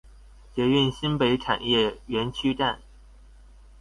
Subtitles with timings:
[0.55, 2.79] 捷運新北產業園區站